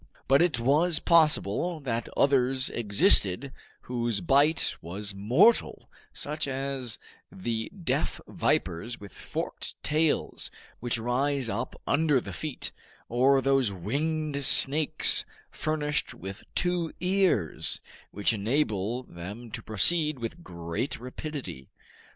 [0.27, 6.97] But it was possible that others existed whose bite was mortal such as
[7.31, 12.71] the deaf vipers with forked tails, which rise up under the feet,
[13.09, 17.79] or those winged snakes, furnished with two ears,
[18.09, 21.69] which enable them to proceed with great rapidity.